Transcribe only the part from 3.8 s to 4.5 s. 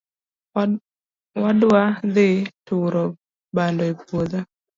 e puodho